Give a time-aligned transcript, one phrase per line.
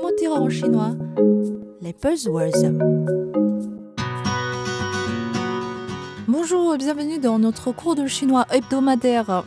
[0.00, 0.96] Comment dire en chinois
[1.82, 2.72] Les buzzwords.
[6.26, 9.44] Bonjour et bienvenue dans notre cours de chinois hebdomadaire.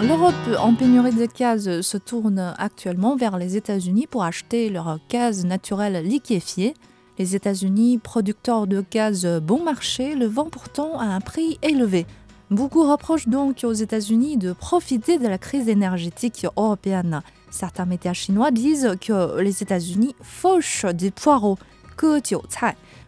[0.00, 5.44] L'Europe en pénurie de gaz se tourne actuellement vers les États-Unis pour acheter leur gaz
[5.44, 6.72] naturel liquéfié.
[7.18, 12.06] Les États-Unis, producteurs de gaz bon marché, le vendent pourtant à un prix élevé.
[12.50, 17.22] Beaucoup reprochent donc aux États-Unis de profiter de la crise énergétique européenne.
[17.50, 21.58] Certains médias chinois disent que les États-Unis fauchent des poireaux,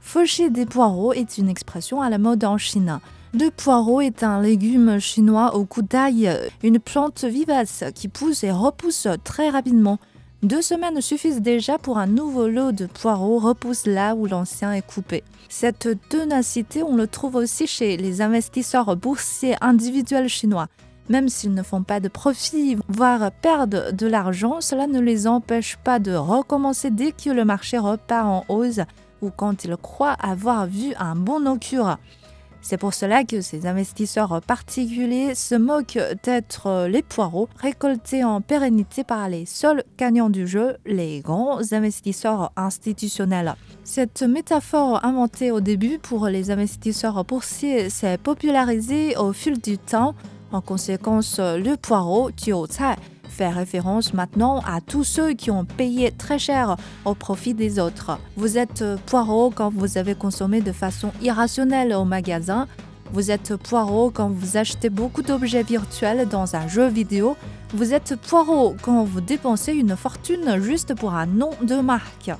[0.00, 3.00] Faucher des poireaux est une expression à la mode en Chine.
[3.34, 6.30] Le poireau est un légume chinois au coup d'ail,
[6.62, 9.98] une plante vivace qui pousse et repousse très rapidement.
[10.46, 14.86] Deux semaines suffisent déjà pour un nouveau lot de poireaux repousse là où l'ancien est
[14.86, 15.24] coupé.
[15.48, 20.68] Cette ténacité, on le trouve aussi chez les investisseurs boursiers individuels chinois.
[21.08, 25.78] Même s'ils ne font pas de profit, voire perdent de l'argent, cela ne les empêche
[25.82, 28.78] pas de recommencer dès que le marché repart en hausse
[29.22, 31.98] ou quand ils croient avoir vu un bon occurrence.
[32.68, 39.04] C'est pour cela que ces investisseurs particuliers se moquent d'être les poireaux récoltés en pérennité
[39.04, 43.54] par les seuls gagnants du jeu, les grands investisseurs institutionnels.
[43.84, 50.16] Cette métaphore inventée au début pour les investisseurs boursiers s'est popularisée au fil du temps.
[50.50, 52.52] En conséquence, le poireau, Jiu
[53.28, 58.18] fait référence maintenant à tous ceux qui ont payé très cher au profit des autres.
[58.36, 62.66] Vous êtes poireau quand vous avez consommé de façon irrationnelle au magasin.
[63.12, 67.36] Vous êtes poireau quand vous achetez beaucoup d'objets virtuels dans un jeu vidéo.
[67.74, 72.30] Vous êtes poireau quand vous dépensez une fortune juste pour un nom de marque.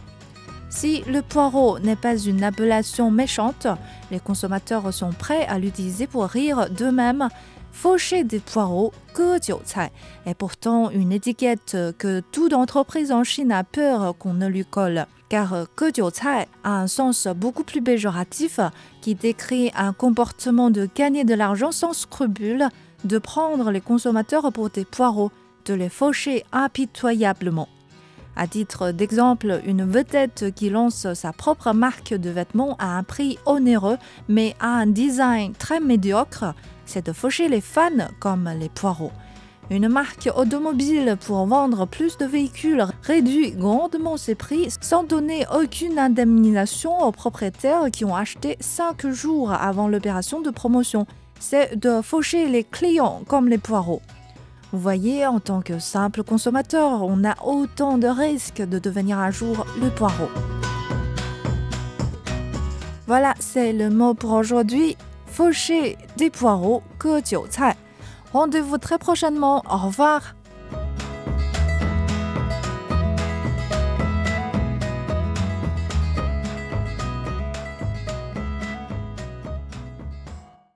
[0.68, 3.66] Si le poireau n'est pas une appellation méchante,
[4.10, 7.28] les consommateurs sont prêts à l'utiliser pour rire d'eux-mêmes
[7.76, 14.16] faucher des poireaux, que est pourtant une étiquette que toute entreprise en Chine a peur
[14.18, 15.06] qu'on ne lui colle.
[15.28, 18.60] Car que a un sens beaucoup plus péjoratif
[19.02, 22.68] qui décrit un comportement de gagner de l'argent sans scrupule,
[23.04, 25.30] de prendre les consommateurs pour des poireaux,
[25.66, 27.68] de les faucher impitoyablement.
[28.38, 33.38] À titre d'exemple, une vedette qui lance sa propre marque de vêtements à un prix
[33.46, 33.96] onéreux
[34.28, 36.54] mais à un design très médiocre
[36.84, 39.12] c'est de faucher les fans comme les poireaux.
[39.70, 45.98] Une marque automobile pour vendre plus de véhicules réduit grandement ses prix sans donner aucune
[45.98, 51.06] indemnisation aux propriétaires qui ont acheté 5 jours avant l'opération de promotion.
[51.40, 54.02] C'est de faucher les clients comme les poireaux.
[54.76, 59.30] Vous voyez, en tant que simple consommateur, on a autant de risques de devenir un
[59.30, 60.28] jour le poireau.
[63.06, 67.22] Voilà, c'est le mot pour aujourd'hui faucher des poireaux, que
[68.34, 69.62] Rendez-vous très prochainement.
[69.66, 70.34] Au revoir.